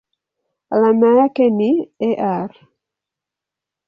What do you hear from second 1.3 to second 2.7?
ni Ar.